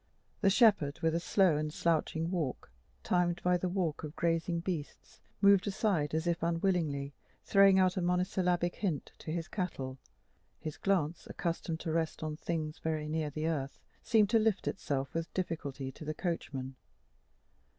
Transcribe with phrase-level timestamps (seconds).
[0.39, 2.71] The shepherd, with a slow and slouching walk,
[3.03, 8.01] timed by the walk of grazing beasts, moved aside, as if unwillingly, throwing out a
[8.01, 9.99] monosyllabic hint to his cattle;
[10.59, 15.13] his glance, accustomed to rest on things very near the earth, seemed to lift itself
[15.13, 16.77] with difficulty to the coachman.